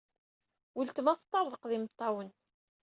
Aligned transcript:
Uletma 0.79 1.13
teṭṭerḍeq 1.15 1.63
d 1.69 1.71
imeṭṭawen. 1.77 2.29